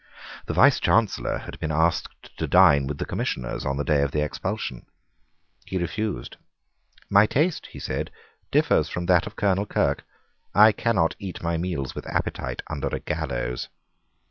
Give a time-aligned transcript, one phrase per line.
[0.47, 4.23] The Vicechancellor had been asked to dine with the Commissioners on the day of the
[4.23, 4.87] expulsion.
[5.67, 6.37] He refused.
[7.07, 8.09] "My taste," he said,
[8.49, 10.03] "differs from that of Colonel Kirke.
[10.55, 13.69] I cannot eat my meals with appetite under a gallows."